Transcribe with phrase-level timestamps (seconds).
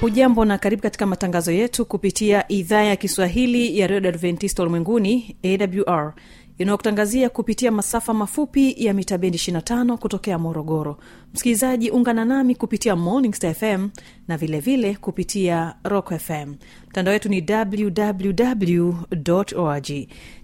[0.00, 5.36] hujambo na karibu katika matangazo yetu kupitia idhaa ya kiswahili ya redio adventista ulimwenguni
[5.86, 6.14] awr
[6.58, 10.98] inayokutangazia kupitia masafa mafupi ya mita bendi 25 kutokea morogoro
[11.34, 13.88] msikilizaji ungana nami kupitia morning fm
[14.28, 16.54] na vilevile vile kupitia rock fm
[16.88, 18.94] mtandao wetu ni www
[19.56, 19.90] org.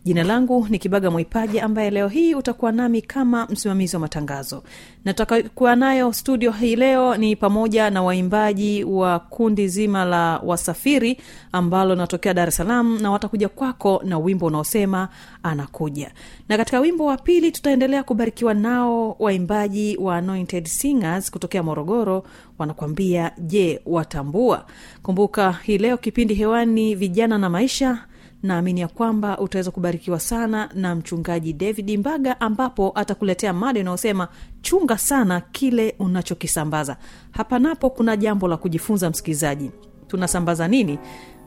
[0.05, 4.63] Jina langu ni kibaga mwaipaja ambaye leo hii utakuwa nami kama msimamizi wa matangazo.
[5.05, 11.21] Na tutakuwa nayo studio hii leo ni pamoja na waimbaji wa kundi zima la wasafiri
[11.53, 15.09] ambalo linatokea dar es salaam na watakuja kwako na wimbo unaosema
[15.43, 16.13] anakuja.
[16.49, 22.23] Na katika wimbo wa pili tutaendelea kubarikiwa nao waimbaji wa anointed singers kutokea morogoro
[22.59, 24.67] wanakwambia je watambua?
[25.03, 27.99] Kumbuka hii leo kipindi hewani vijana na maisha
[28.43, 34.29] naamini ya kwamba utaweza kubarikiwa sana na mchungaji david mbaga ambapo atakuletea mada inayosema
[34.63, 36.97] chunga sana kile unachokisambaza.
[37.31, 39.71] Hapa napo kuna jambo la kujifunza msikilizaji.
[40.09, 40.99] Tunasambaza nini?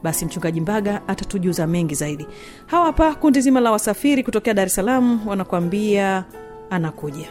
[0.04, 2.28] Basi mchungaji mbaga atatujuza mengi zaidi.
[2.66, 6.26] Hawa hapa kundi zima la wasafiri kutokea dar es salaam wanakuambia
[6.70, 7.28] anakuja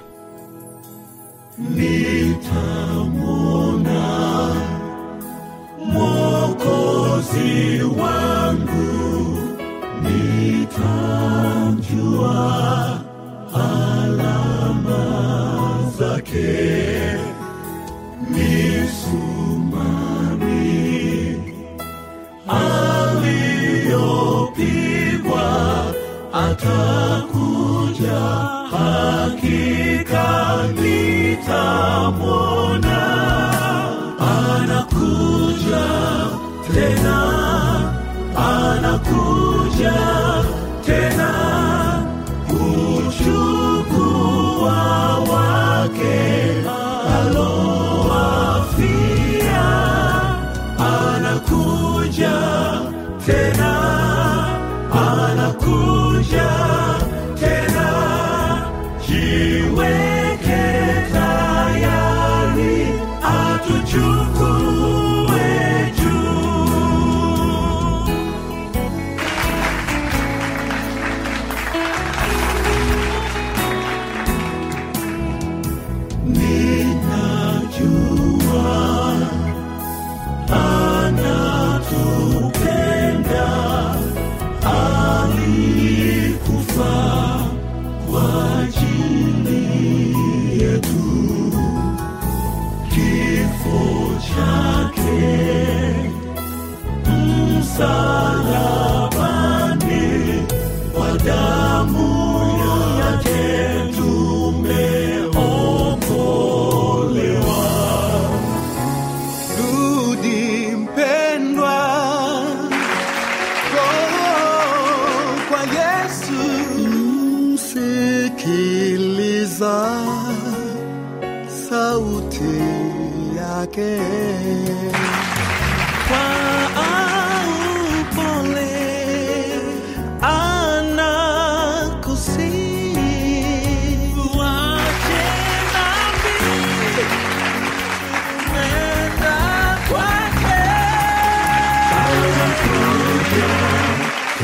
[5.92, 9.38] mwokozi wangu.
[10.02, 10.70] Nitamjua
[13.54, 15.04] alama
[15.98, 16.56] zake.
[18.30, 19.56] Misumari
[24.46, 25.84] aliyopigwa
[26.32, 28.20] atakuja
[28.70, 30.58] hakika
[31.36, 32.55] nitamwona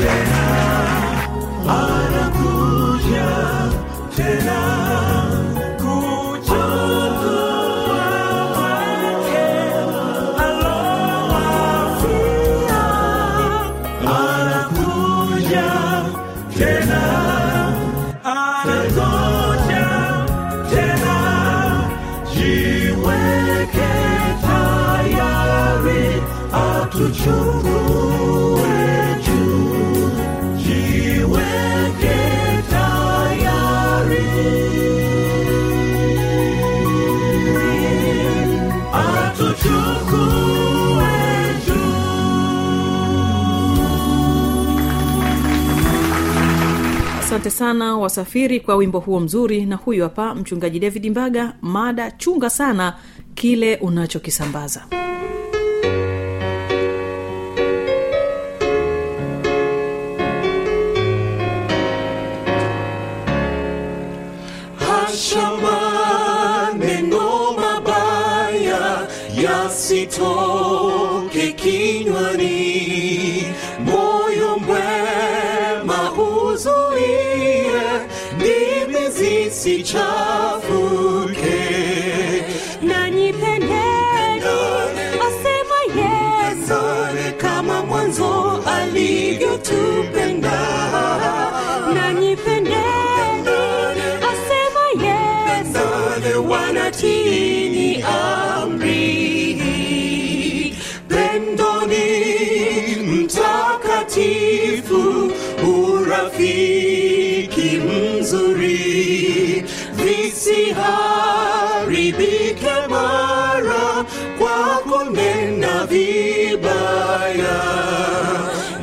[0.09, 0.32] anakuja
[47.33, 49.65] asante sana wasafiri kwa wimbo huo mzuri.
[49.65, 52.93] Na huyu hapa mchungaji david mbaga mada chunga sana
[53.35, 54.85] kile unachokisambaza
[79.63, 81.59] zisichafuke.
[82.81, 84.43] nanyi pendeni
[85.27, 86.81] asema yesu
[87.37, 90.59] kama mwanzo alivyotupenda.
[91.93, 93.49] Nanyi pendeni
[94.31, 95.85] asema yesu
[96.51, 99.03] wanatini amri.
[101.07, 102.05] Pendoni
[103.07, 105.01] mtakatifu
[105.67, 108.92] urafiki mzuri
[111.43, 114.05] visiharibike mara
[114.37, 117.59] kwa kunena vibaya.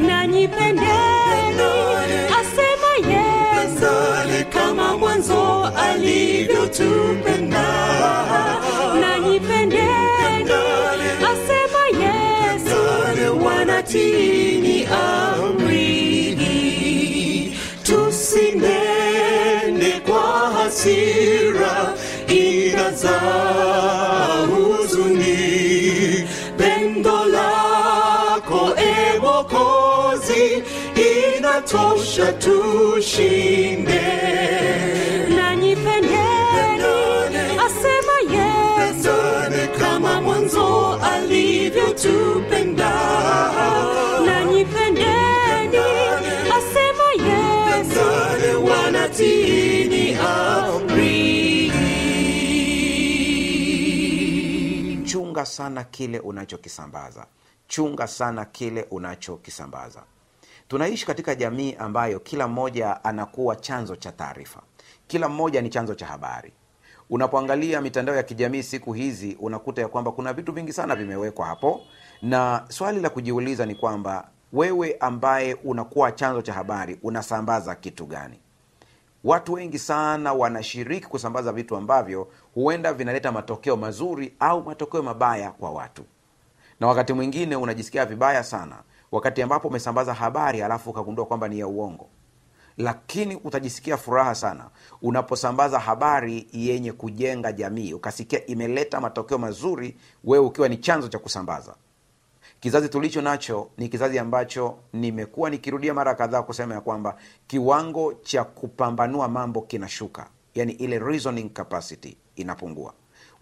[0.06, 0.88] Na pendeni
[2.40, 3.94] asema yesu
[4.52, 7.66] kama mwanzo alivyotupenda
[20.80, 21.94] hasira
[22.28, 23.56] inazaa
[24.46, 26.28] huzuni.
[26.56, 30.62] Pendo lako e mokozi
[31.36, 34.00] inatosha tushinde
[55.40, 57.26] chunga sana kile unachokisambaza.
[57.68, 60.02] Chunga sana kile unachokisambaza.
[60.68, 64.60] Tunaishi katika jamii ambayo kila mmoja anakuwa chanzo cha taarifa.
[65.06, 66.52] Kila mmoja ni chanzo cha habari.
[67.10, 71.80] Unapoangalia mitandao ya kijamii siku hizi unakuta ya kwamba kuna vitu vingi sana vimewekwa hapo.
[72.22, 78.40] Na swali la kujiuliza ni kwamba wewe ambaye unakuwa chanzo cha habari unasambaza kitu gani
[79.24, 85.70] watu wengi sana wanashiriki kusambaza vitu ambavyo huenda vinaleta matokeo mazuri au matokeo mabaya kwa
[85.70, 86.04] watu.
[86.80, 88.76] Na wakati mwingine unajisikia vibaya sana
[89.12, 92.08] wakati ambapo umesambaza habari alafu ukagundua kwamba ni ya uongo.
[92.76, 94.64] Lakini utajisikia furaha sana
[95.02, 101.74] unaposambaza habari yenye kujenga jamii ukasikia imeleta matokeo mazuri wewe ukiwa ni chanzo cha kusambaza
[102.60, 107.16] kizazi tulicho nacho ni kizazi ambacho nimekuwa nikirudia mara kadhaa kusema ya kwamba
[107.46, 110.26] kiwango cha kupambanua mambo kinashuka.
[110.54, 112.92] Yani ile reasoning capacity inapungua.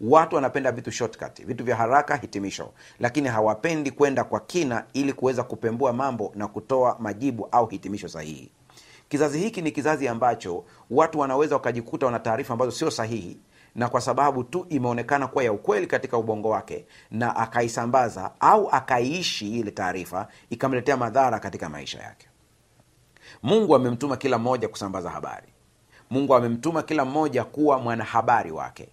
[0.01, 2.71] Watu wanapenda vitu shortcut vitu vya haraka hitimisho.
[2.99, 8.51] Lakini hawapendi kwenda kwa kina ili kuweza kupembua mambo na kutoa majibu au hitimisho sahihi.
[9.09, 13.37] Kizazi hiki ni kizazi ambacho watu wanaweza wakajikuta wana taarifa ambazo sio sahihi
[13.79, 19.59] na kwa sababu tu imeonekana kuwa ya ukweli katika ubongo wake na akaisambaza au akaiishi
[19.59, 22.27] ile taarifa ikamletea madhara katika maisha yake.
[23.43, 25.47] Mungu amemtuma kila mmoja kusambaza habari.
[26.09, 28.89] Mungu amemtuma kila mmoja kuwa mwanahabari wake.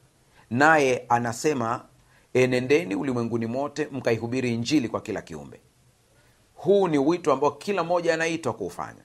[0.50, 1.84] Naye anasema
[2.34, 5.60] enendeni ulimwenguni mote mkaihubiri injili kwa kila kiumbe.
[6.54, 9.02] Huu ni wito ambao kila mmoja anaitwa kuufanya.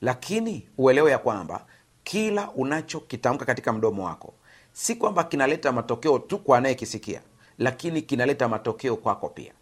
[0.00, 1.66] Lakini uelewe ya kwamba
[2.04, 4.34] kila unachokitamka katika mdomo wako
[4.78, 7.20] si kwamba kinaleta matokeo tu kwa anayekisikia
[7.58, 9.52] lakini kinaleta matokeo kwako pia.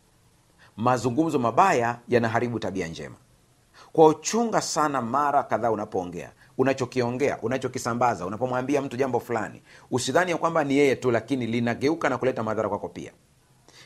[0.77, 3.15] Mazungumzo mabaya yanaharibu tabia njema.
[3.93, 10.65] Kwa uchunga sana mara kadhaa unapoongea unachokiongea unachokisambaza unapomwambia mtu jambo fulani usidhani ya kwamba
[10.65, 13.13] ni yeye tu lakini linageuka na kuleta madhara kwako pia.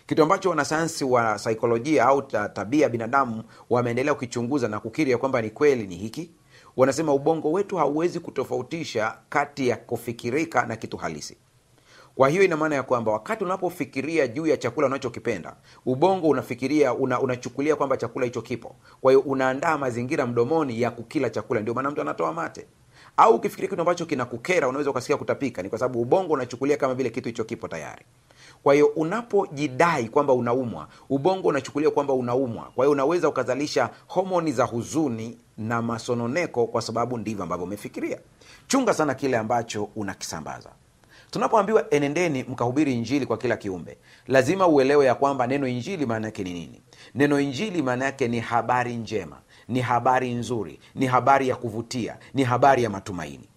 [0.06, 5.42] Kitu ambacho wanasayansi wa saikolojia au ta- tabia binadamu wameendelea kukichunguza na kukiri ya kwamba
[5.42, 6.30] ni kweli ni hiki
[6.78, 11.36] wanasema ubongo wetu hauwezi kutofautisha kati ya kufikirika na kitu halisi.
[12.14, 15.56] Kwa hiyo ina maana ya kwamba wakati unapofikiria juu ya chakula unachokipenda
[15.86, 18.76] ubongo unafikiria una, unachukulia kwamba chakula hicho kipo.
[19.00, 21.60] Kwa hiyo unaandaa mazingira mdomoni ya kukila chakula.
[21.60, 22.66] Ndio maana mtu anatoa mate.
[23.16, 25.62] Au ukifikiria kitu ambacho kinakukera unaweza ukasikia kutapika.
[25.62, 28.04] Ni kwa sababu ubongo unachukulia kama vile kitu hicho kipo tayari
[28.68, 32.62] kwa hiyo unapojidai kwamba unaumwa ubongo unachukulia kwamba unaumwa.
[32.74, 38.18] Kwa hiyo unaweza ukazalisha homoni za huzuni na masononeko kwa sababu ndivyo ambavyo umefikiria.
[38.66, 40.70] Chunga sana kile ambacho unakisambaza.
[41.30, 46.44] Tunapoambiwa enendeni mkahubiri injili kwa kila kiumbe lazima uelewe ya kwamba neno injili maana yake
[46.44, 46.80] ni nini.
[47.14, 49.36] Neno injili maana yake ni habari njema
[49.68, 53.47] ni habari nzuri ni habari ya kuvutia ni habari ya matumaini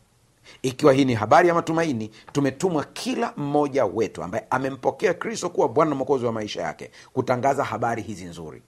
[0.61, 5.89] ikiwa hii ni habari ya matumaini tumetumwa kila mmoja wetu ambaye amempokea kristo kuwa bwana
[5.89, 8.61] na mwokozi wa maisha yake kutangaza habari hizi nzuri.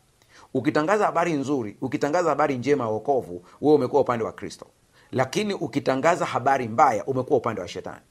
[0.54, 4.66] Ukitangaza habari nzuri ukitangaza habari njema ya wokovu wewe umekuwa upande wa kristo.
[5.12, 8.02] Lakini ukitangaza habari mbaya umekuwa upande wa shetani.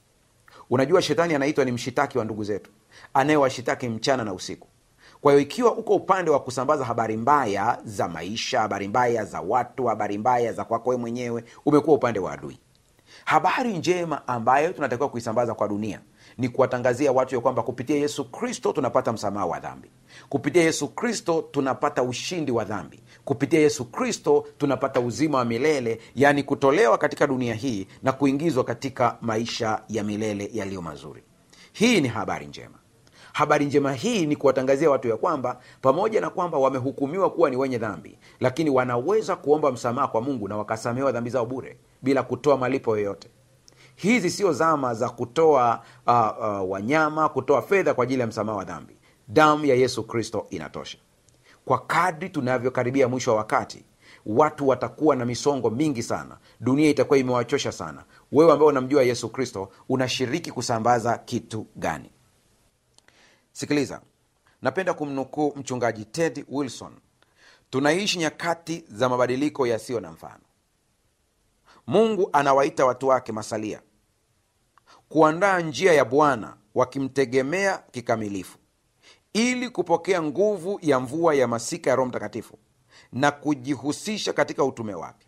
[0.69, 2.71] Unajua shetani anaitwa ni mshitaki wa ndugu zetu
[3.13, 4.67] anayewashitaki mchana na usiku.
[5.21, 9.85] Kwa hiyo ikiwa uko upande wa kusambaza habari mbaya za maisha habari mbaya za watu
[9.85, 12.59] habari mbaya za kwako wewe mwenyewe umekuwa upande wa adui
[13.25, 15.99] habari njema ambayo tunatakiwa kuisambaza kwa dunia
[16.37, 19.89] ni kuwatangazia watu ya kwamba kupitia yesu kristo tunapata msamaha wa dhambi.
[20.29, 22.99] Kupitia yesu kristo tunapata ushindi wa dhambi.
[23.25, 29.17] Kupitia yesu kristo tunapata uzima wa milele yaani kutolewa katika dunia hii na kuingizwa katika
[29.21, 31.23] maisha ya milele yaliyo mazuri.
[31.73, 32.75] Hii ni habari njema.
[33.33, 37.77] Habari njema hii ni kuwatangazia watu ya kwamba pamoja na kwamba wamehukumiwa kuwa ni wenye
[37.77, 42.97] dhambi lakini wanaweza kuomba msamaha kwa mungu na wakasamehewa dhambi zao bure bila kutoa malipo
[42.97, 43.29] yoyote.
[43.95, 48.63] Hizi sio zama za kutoa uh, uh, wanyama kutoa fedha kwa ajili ya msamaha wa
[48.63, 48.97] dhambi.
[49.27, 50.97] Damu ya yesu kristo inatosha.
[51.65, 53.85] Kwa kadri tunavyokaribia mwisho wa wakati
[54.25, 56.37] watu watakuwa na misongo mingi sana.
[56.59, 58.03] Dunia itakuwa imewachosha sana.
[58.31, 62.09] Wewe ambao unamjua yesu kristo unashiriki kusambaza kitu gani?
[63.51, 64.01] Sikiliza.
[64.61, 66.91] Napenda kumnukuu mchungaji ted wilson.
[67.69, 70.39] Tunaishi nyakati za mabadiliko yasiyo na mfano
[71.87, 73.81] mungu anawaita watu wake masalia
[75.09, 78.57] kuandaa njia ya bwana wakimtegemea kikamilifu
[79.33, 82.57] ili kupokea nguvu ya mvua ya masika ya roho mtakatifu
[83.11, 85.27] na kujihusisha katika utume wake.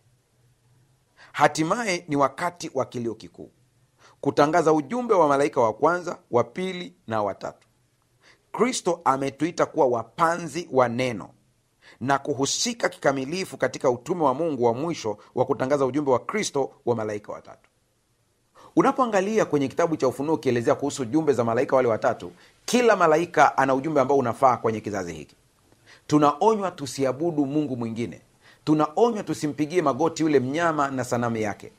[1.32, 3.52] Hatimaye ni wakati wa kilio kikuu
[4.22, 7.68] kutangaza ujumbe wa malaika wa kwanza wa pili na watatu
[8.52, 11.30] kristo ametuita kuwa wapanzi wa neno
[12.02, 16.96] na kuhusika kikamilifu katika utume wa mungu wa mwisho wa kutangaza ujumbe wa kristo wa
[16.96, 17.70] malaika watatu.
[18.76, 22.32] Unapoangalia kwenye kitabu cha ufunuo ukielezea kuhusu jumbe za malaika wale watatu
[22.66, 25.36] kila malaika ana ujumbe ambao unafaa kwenye kizazi hiki.
[26.08, 28.22] Tunaonywa tusiabudu mungu mwingine.
[28.64, 31.72] Tunaonywa tusimpigie magoti yule mnyama na sanamu yake.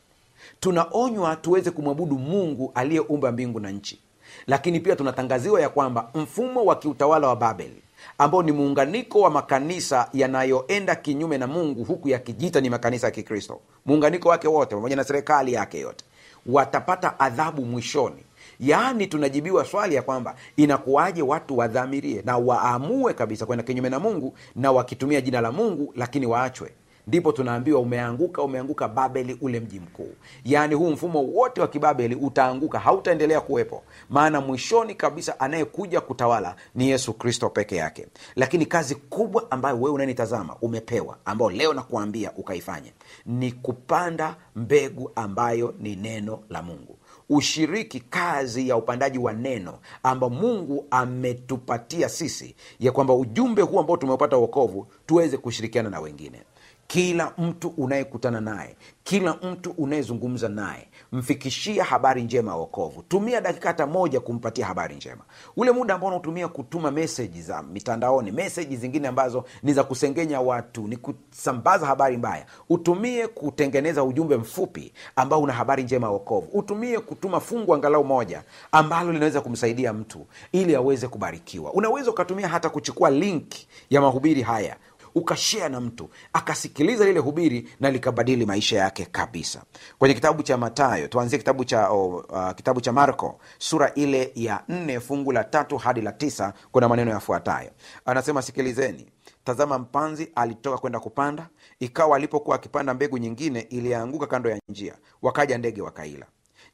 [0.61, 4.01] Tunaonywa tuweze kumwabudu mungu aliyeumba mbingu na nchi.
[4.47, 7.83] Lakini pia tunatangaziwa ya kwamba mfumo wa kiutawala wa babeli
[8.19, 13.61] ambao ni muunganiko wa makanisa yanayoenda kinyume na mungu huku yakijita ni makanisa ya kikristo.
[13.87, 16.05] Muunganiko wake wote pamoja na serikali yake yote
[16.47, 18.23] watapata adhabu mwishoni.
[18.61, 24.35] Yaani tunajibiwa swali ya kwamba inakuwaje watu wadhamirie na waamue kabisa kwenda kinyume na mungu
[24.57, 26.73] na wakitumia jina la mungu lakini waachwe
[27.07, 30.13] ndipo tunaambiwa umeanguka umeanguka babeli ule mji mkuu.
[30.45, 33.83] Yaani huu mfumo wote wa kibabeli utaanguka hautaendelea kuwepo.
[34.11, 38.07] Maana mwishoni kabisa anayekuja kutawala ni yesu kristo peke yake.
[38.37, 42.93] Lakini kazi kubwa ambayo wewe unanitazama umepewa ambayo leo nakuambia ukaifanye
[43.27, 46.97] ni kupanda mbegu ambayo ni neno la mungu.
[47.29, 53.97] Ushiriki kazi ya upandaji wa neno ambao mungu ametupatia sisi ya kwamba ujumbe huu ambao
[53.97, 56.43] tumeupata uokovu tuweze kushirikiana na wengine.
[56.87, 63.03] Kila mtu unayekutana naye kila mtu unayezungumza naye mfikishia habari njema ya wokovu.
[63.03, 65.21] Tumia dakika hata moja kumpatia habari njema.
[65.57, 70.89] Ule muda ambao unatumia kutuma meseji za mitandaoni meseji zingine ambazo ni za kusengenya watu
[70.89, 76.49] ni kusambaza habari mbaya utumie kutengeneza ujumbe mfupi ambao una habari njema ya wokovu.
[76.59, 81.73] Utumie kutuma fungu angalau moja ambalo linaweza kumsaidia mtu ili aweze kubarikiwa.
[81.73, 83.53] Unaweza ukatumia hata kuchukua link
[83.91, 84.77] ya mahubiri haya
[85.21, 89.63] ukashea na mtu akasikiliza lile hubiri na likabadili maisha yake kabisa.
[89.99, 94.63] Kwenye kitabu cha matayo tuanzie kitabu cha oh, uh, kitabu cha marko sura ile ya
[94.69, 97.71] nne fungu la tatu hadi la tisa kuna maneno yafuatayo.
[98.05, 99.07] Anasema sikilizeni
[99.45, 101.49] tazama mpanzi alitoka kwenda kupanda
[101.81, 106.27] ikawa alipokuwa akipanda mbegu nyingine ilianguka kando ya njia wakaja ndege wakaila.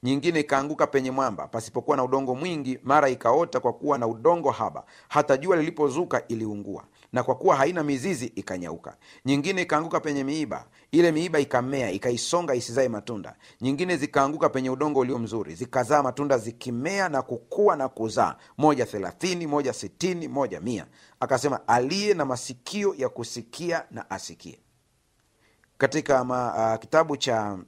[0.03, 4.85] Nyingine ikaanguka penye mwamba pasipokuwa na udongo mwingi mara ikaota kwa kuwa na udongo haba
[5.09, 8.97] hata jua lilipozuka iliungua na kwa kuwa haina mizizi ikanyauka.
[9.25, 10.67] Nyingine ikaanguka penye miiba.
[10.91, 13.37] Ile miiba ikamea ikaisonga isizae matunda.
[13.61, 15.55] Nyingine zikaanguka penye udongo ulio mzuri.
[15.55, 18.37] Zikazaa matunda zikimea na kukua na kuzaa.
[18.59, 20.87] Moja thelathini moja sitini moja mia.
[21.21, 24.59] Akasema aliye na masikio ya kusikia na asikie.
[25.79, 27.59] Katika ma, uh, kitabu cha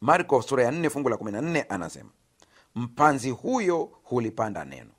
[0.00, 2.10] marko sura ya nne fungu la kumi na nne anasema
[2.74, 4.90] mpanzi huyo hulipanda neno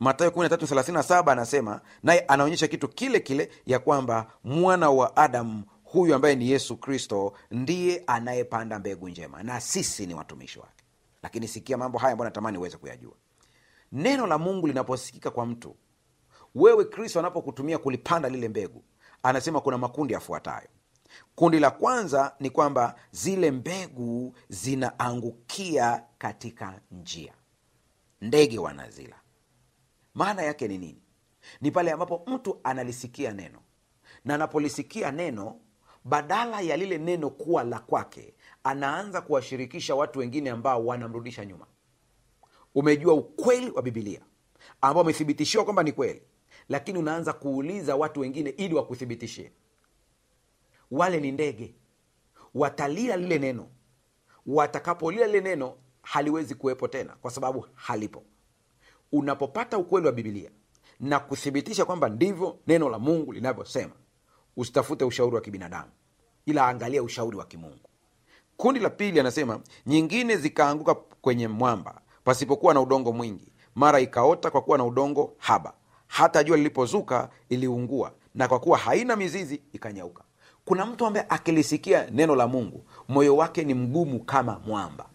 [0.00, 6.34] matayo 13:37 anasema naye anaonyesha kitu kile kile ya kwamba mwana wa adamu huyu ambaye
[6.36, 10.84] ni yesu kristo ndiye anayepanda mbegu njema na sisi ni watumishi wake.
[11.22, 13.14] Lakini sikia mambo haya ambayo natamani uweze kuyajua.
[13.92, 15.76] Neno la mungu linaposikika kwa mtu
[16.54, 18.84] wewe kristo anapokutumia kulipanda lile mbegu
[19.22, 20.68] anasema kuna makundi yafuatayo.
[21.34, 27.32] Kundi la kwanza ni kwamba zile mbegu zinaangukia katika njia.
[28.20, 29.16] Ndege wanazila
[30.16, 31.02] maana yake ni nini?
[31.60, 33.58] Ni pale ambapo mtu analisikia neno.
[34.24, 35.60] Na anapolisikia neno
[36.04, 41.66] badala ya lile neno kuwa la kwake anaanza kuwashirikisha watu wengine ambao wanamrudisha nyuma.
[42.74, 44.20] Umejua ukweli wa bibilia
[44.80, 46.22] ambao umethibitishiwa kwamba ni kweli
[46.68, 49.52] lakini unaanza kuuliza watu wengine ili wakuthibitishie.
[50.90, 51.74] Wale ni ndege.
[52.54, 53.68] Watalia lile neno.
[54.46, 58.24] Watakapolia lile neno haliwezi kuwepo tena kwa sababu halipo
[59.12, 60.50] unapopata ukweli wa bibilia
[61.00, 63.92] na kuthibitisha kwamba ndivyo neno la mungu linavyosema
[64.56, 65.90] usitafute ushauri wa kibinadamu
[66.46, 67.88] ila angalia ushauri wa kimungu.
[68.56, 74.60] Kundi la pili anasema nyingine zikaanguka kwenye mwamba pasipokuwa na udongo mwingi mara ikaota kwa
[74.62, 75.72] kuwa na udongo haba.
[76.06, 80.24] Hata jua lilipozuka iliungua na kwa kuwa haina mizizi ikanyauka.
[80.64, 85.06] Kuna mtu ambaye akilisikia neno la mungu moyo wake ni mgumu kama mwamba.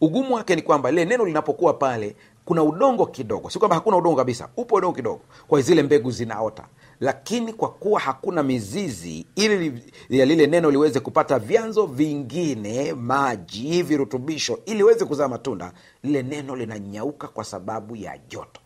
[0.00, 3.50] Ugumu wake ni kwamba lile neno linapokuwa pale kuna udongo kidogo.
[3.50, 4.48] Si kwamba hakuna udongo kabisa.
[4.56, 5.20] Upo udongo kidogo.
[5.48, 6.66] Kwa zile mbegu zinaota.
[7.00, 14.58] Lakini kwa kuwa hakuna mizizi ili ya lile neno liweze kupata vyanzo vingine maji virutubisho
[14.66, 15.72] ili liweze kuzaa matunda
[16.02, 18.60] lile neno linanyauka kwa sababu ya joto.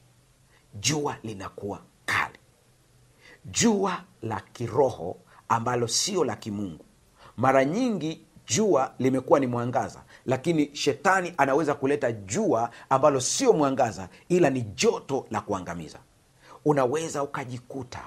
[0.75, 2.39] Jua linakuwa kali.
[3.45, 5.17] Jua la kiroho
[5.49, 6.85] ambalo sio la kimungu.
[7.37, 14.51] Mara nyingi jua limekuwa ni mwangaza lakini shetani anaweza kuleta jua ambalo sio mwangaza ila
[14.51, 15.99] ni joto la kuangamiza.
[16.65, 18.01] Unaweza ukajikuta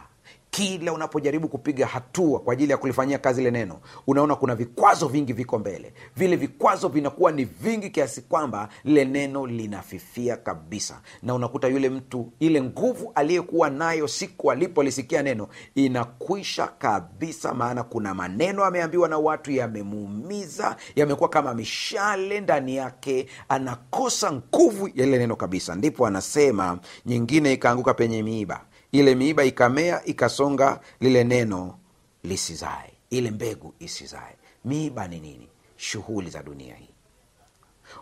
[0.60, 5.34] kila unapojaribu kupiga hatua kwa ajili ya kulifanyia kazi ile neno unaona kuna vikwazo vingi
[5.34, 5.93] viko mbele.
[6.15, 11.02] Vile vikwazo vinakuwa ni vingi kiasi kwamba lile neno linafifia kabisa.
[11.24, 18.13] Na unakuta yule mtu ile nguvu aliyekuwa nayo siku alipolisikia neno inakwisha kabisa maana kuna
[18.13, 25.36] maneno ameambiwa na watu yamemuumiza yamekuwa kama mishale ndani yake anakosa nguvu ya lile neno
[25.36, 25.76] kabisa.
[25.76, 31.78] Ndipo anasema nyingine ikaanguka penye miiba ile miiba ikamea ikasonga lile neno
[32.23, 34.36] lisizae ile mbegu isizae.
[34.65, 35.47] Miiba ni nini?
[35.78, 36.89] Shughuli za dunia hii.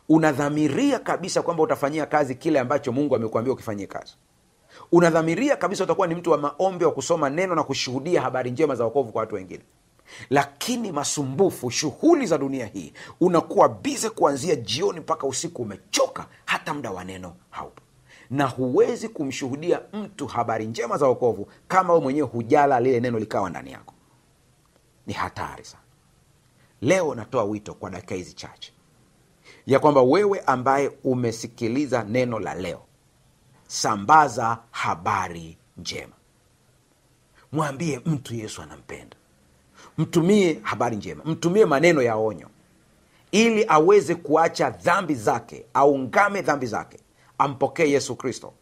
[0.10, 4.14] Unadhamiria kabisa kwamba utafanyia kazi kile ambacho mungu amekuambia ukifanyie kazi.
[4.92, 8.84] Unadhamiria kabisa utakuwa ni mtu wa maombi wa kusoma neno na kushuhudia habari njema za
[8.84, 9.64] wokovu kwa watu wengine.
[10.30, 16.92] Lakini masumbufu shughuli za dunia hii unakuwa bize kuanzia jioni mpaka usiku umechoka hata muda
[16.92, 17.82] wa neno haupo
[18.30, 23.50] na huwezi kumshuhudia mtu habari njema za wokovu kama we mwenyewe hujala lile neno likawa
[23.50, 23.94] ndani yako.
[25.08, 25.84] Ni hatari sana.
[26.82, 28.74] Leo natoa wito kwa dakika hizi chache
[29.68, 32.82] ya kwamba wewe ambaye umesikiliza neno la leo
[33.68, 36.14] sambaza habari njema.
[37.52, 39.18] Mwambie mtu yesu anampenda.
[39.98, 41.24] Mtumie habari njema.
[41.26, 42.50] Mtumie maneno ya onyo.
[43.32, 47.00] Ili aweze kuacha dhambi zake aungame dhambi zake
[47.38, 48.54] ampokee yesu kristo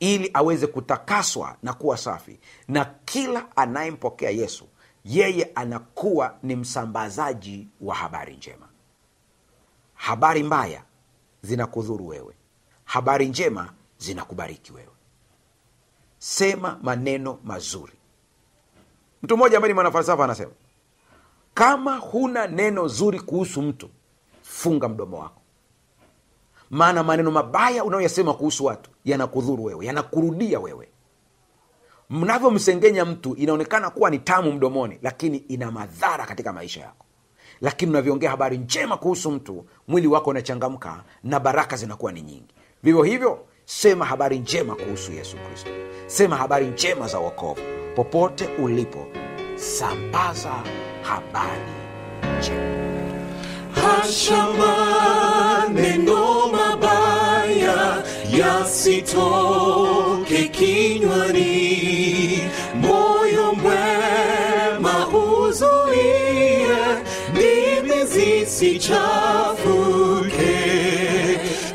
[0.00, 2.38] ili aweze kutakaswa na kuwa safi.
[2.68, 4.68] Na kila anayempokea yesu
[5.04, 8.68] yeye anakuwa ni msambazaji wa habari njema.
[9.94, 10.82] Habari mbaya
[11.42, 12.34] zinakudhuru wewe.
[12.84, 14.92] Habari njema zinakubariki wewe.
[16.18, 17.92] Sema maneno mazuri.
[19.22, 20.52] Mtu mmoja ambaye ni mwanafalsafa anasema
[21.54, 23.90] kama huna neno zuri kuhusu mtu
[24.42, 25.39] funga mdomo wako
[26.70, 30.88] maana maneno mabaya unayoyasema kuhusu watu yanakudhuru wewe yanakurudia wewe.
[32.10, 37.06] Mnavyomsengenya mtu inaonekana kuwa ni tamu mdomoni lakini ina madhara katika maisha yako.
[37.60, 42.54] Lakini unavyoongea habari njema kuhusu mtu mwili wako unachangamka na baraka zinakuwa ni nyingi.
[42.82, 45.70] Vivyo hivyo sema habari njema kuhusu yesu kristo.
[46.06, 47.60] Sema habari njema za wokovu.
[47.96, 49.06] Popote ulipo
[49.56, 50.52] sambaza
[51.02, 51.72] habari
[52.38, 52.80] njema
[58.80, 62.40] yasitoke kinywani
[62.74, 66.66] moyo mwema uzuie
[67.32, 68.98] ndimi zisichafuke.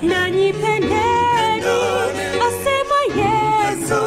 [0.02, 1.65] Na pendeni
[2.48, 4.02] asema yesu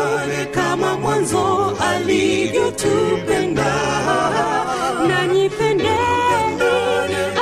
[0.50, 3.74] kama mwanzo alivyotupenda.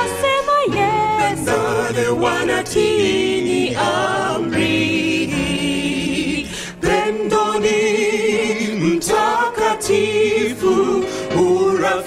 [0.03, 3.77] Asema yesu Sare wanatini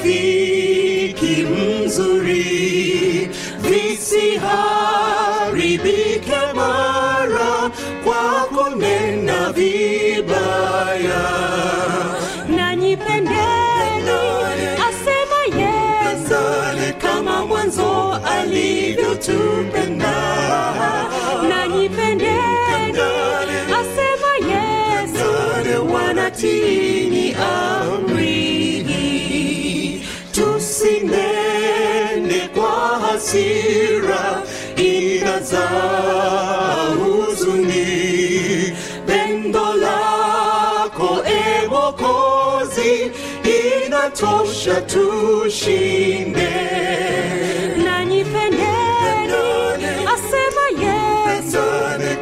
[0.02, 0.49] feet.
[33.30, 34.42] Hasira
[34.76, 36.04] inazaa
[36.98, 37.86] huzuni.
[39.06, 41.66] Pendo lako e
[43.86, 46.50] inatosha tushinde.
[47.84, 49.34] Nanyipendeni
[50.14, 51.58] asema yesu.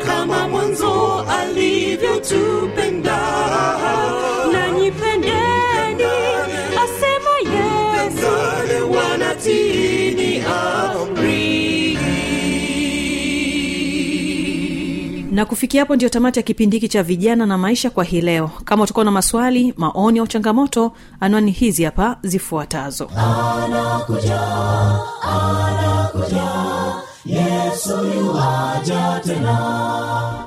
[0.07, 2.78] Kama mwanzo alivyotupenda
[15.39, 18.51] na kufikia hapo ndio tamati ya kipindi hiki cha vijana na maisha kwa hii leo.
[18.65, 23.11] Kama utakuwa na maswali maoni au changamoto anwani hizi hapa zifuatazo.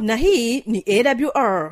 [0.01, 1.71] Na hii ni awr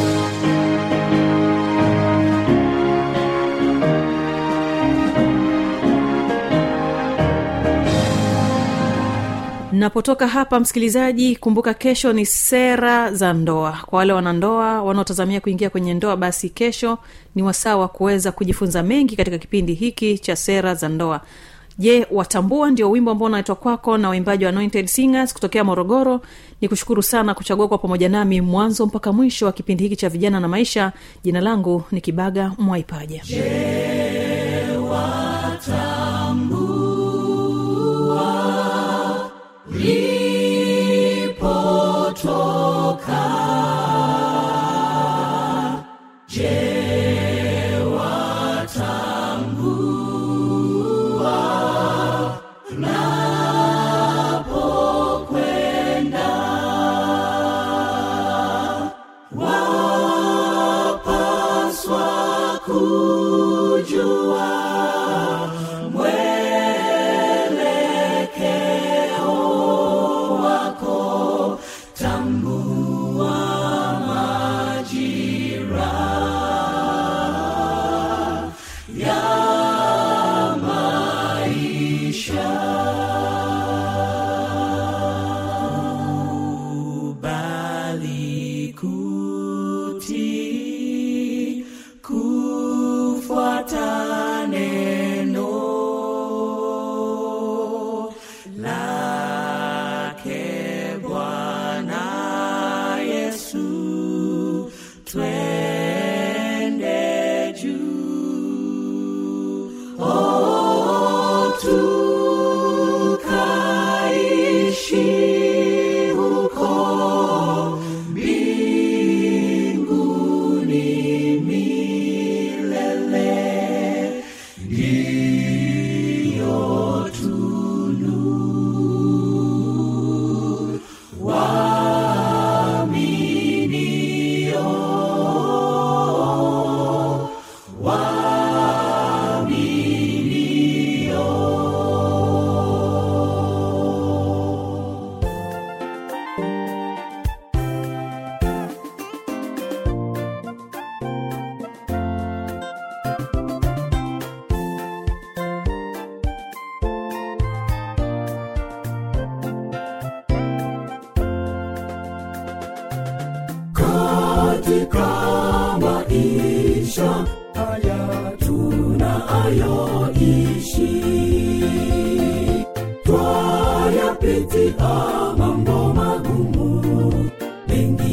[9.81, 13.77] napotoka hapa msikilizaji kumbuka kesho ni sera za ndoa.
[13.85, 16.97] Kwa wale wanandoa wanaotazamia kuingia kwenye ndoa basi kesho
[17.35, 21.21] ni wasaa wa kuweza kujifunza mengi katika kipindi hiki cha sera za ndoa.
[21.77, 26.21] Je watambua ndio wimbo ambao unaletwa kwako na waimbaji wa anointed singers kutokea morogoro?
[26.61, 30.39] Ni kushukuru sana kuchagua kwa pamoja nami mwanzo mpaka mwisho wa kipindi hiki cha vijana
[30.39, 30.91] na maisha.
[31.23, 33.23] Jina langu ni kibaga mwaipaja
[39.71, 40.10] Please.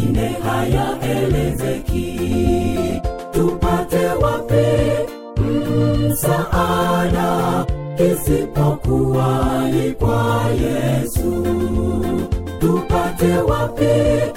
[0.08, 2.20] Mengine hayaelezeki.
[3.32, 4.66] Tupate wapi
[6.08, 7.66] msaada
[8.12, 11.46] isipokuwa ni kwa yesu.
[12.60, 14.32] Tupate wapi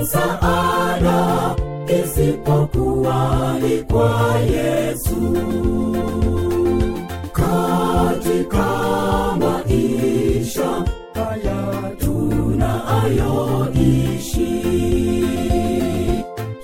[0.00, 1.54] msaada
[2.04, 5.36] isipokuwa ni kwa yesu.
[7.32, 8.66] Katika
[9.38, 10.84] maisha
[13.00, 14.62] tunayoishi.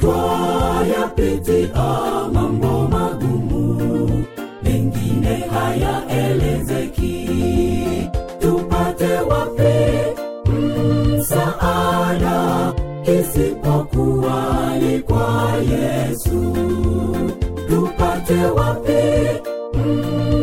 [0.01, 1.87] Twayapitia
[2.33, 4.25] mambo magumu.
[4.63, 7.29] Mengine hayaelezeki.
[8.41, 9.75] Tupate wapi
[11.17, 12.73] msaada.
[13.21, 16.57] Isipokuwa ni kwa yesu.
[17.69, 19.03] Tupate wapi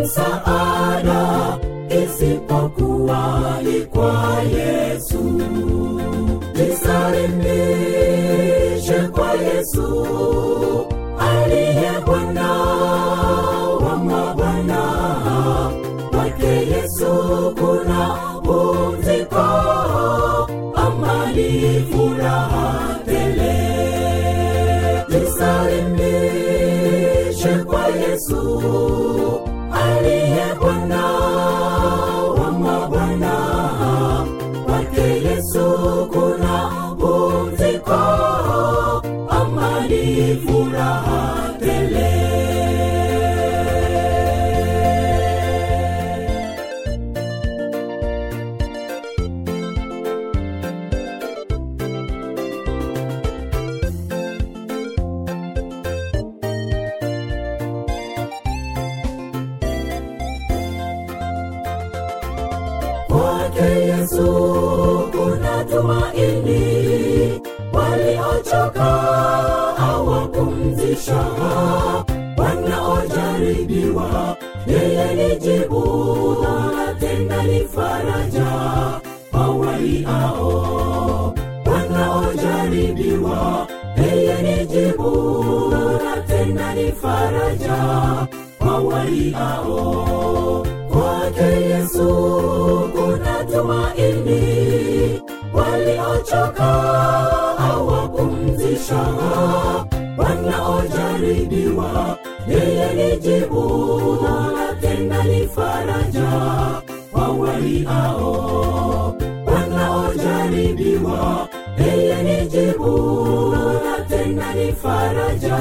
[0.01, 1.57] msaada.
[2.03, 4.92] Isipokuwa ni kwa yesu
[11.53, 12.51] aliye bwana
[13.85, 14.81] wa mabwana
[16.11, 17.05] kwake yesu
[17.59, 18.07] kuna
[64.03, 64.27] yesu
[65.11, 67.41] kuna tumaini
[67.73, 68.89] waliochoka
[69.77, 71.25] awapumzisha
[72.37, 74.37] wanaojaribiwa
[74.67, 78.47] yeye ni jibu na tena ni faraja
[79.33, 80.53] wawaiao
[81.65, 85.11] wanaojaribiwa yeye ni jibu
[86.03, 87.77] na tena ni faraja
[88.59, 89.33] kwake
[91.73, 92.07] yesu
[92.95, 94.41] kuna tumaini.
[95.53, 96.71] Waliochoka
[97.59, 99.03] awapumzisha
[100.17, 106.31] wanaojaribiwa yeye ni jibu na tena ni faraja
[107.11, 111.47] kwa waliao wanaojaribiwa
[111.79, 112.97] yeye ni jibu
[113.85, 115.57] na tena ni faraja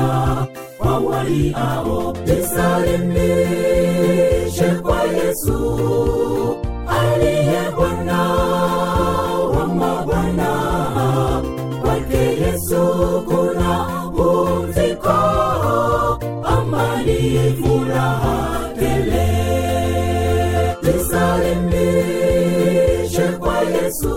[0.78, 4.01] kwa waliao jisalimishe kwa
[5.32, 5.58] yesu
[6.88, 8.20] aliye bwana
[9.54, 10.50] wa mabwana
[11.82, 12.82] kwake yesu
[13.26, 13.70] kuna
[14.16, 15.18] pumziko
[16.44, 18.38] amani furaha
[18.78, 19.26] tele.
[20.82, 24.14] Jisalimishe kwa yesu